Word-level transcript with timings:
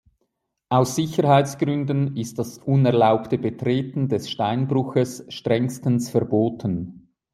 Aus 0.69 0.95
Sicherheitsgründen 0.95 2.17
ist 2.17 2.39
das 2.39 2.57
unerlaubte 2.57 3.37
Betreten 3.37 4.07
des 4.09 4.31
Steinbruches 4.31 5.27
strengstens 5.29 6.09
verboten. 6.09 7.13